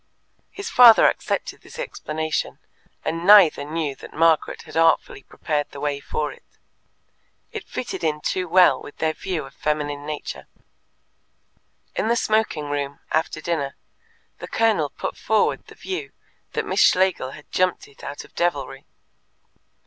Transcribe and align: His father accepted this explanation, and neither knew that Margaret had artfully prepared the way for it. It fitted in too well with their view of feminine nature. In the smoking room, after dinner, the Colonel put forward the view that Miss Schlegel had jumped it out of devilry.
His 0.49 0.67
father 0.67 1.05
accepted 1.05 1.61
this 1.61 1.77
explanation, 1.77 2.57
and 3.05 3.23
neither 3.23 3.63
knew 3.63 3.95
that 3.97 4.15
Margaret 4.15 4.63
had 4.63 4.75
artfully 4.75 5.21
prepared 5.21 5.69
the 5.69 5.79
way 5.79 5.99
for 5.99 6.31
it. 6.31 6.57
It 7.51 7.67
fitted 7.69 8.03
in 8.03 8.19
too 8.19 8.47
well 8.47 8.81
with 8.81 8.97
their 8.97 9.13
view 9.13 9.45
of 9.45 9.53
feminine 9.53 10.03
nature. 10.07 10.47
In 11.95 12.07
the 12.07 12.15
smoking 12.15 12.71
room, 12.71 12.99
after 13.11 13.41
dinner, 13.41 13.75
the 14.39 14.47
Colonel 14.47 14.89
put 14.89 15.15
forward 15.15 15.67
the 15.67 15.75
view 15.75 16.13
that 16.53 16.65
Miss 16.65 16.79
Schlegel 16.79 17.33
had 17.37 17.51
jumped 17.51 17.87
it 17.87 18.03
out 18.03 18.23
of 18.23 18.33
devilry. 18.33 18.87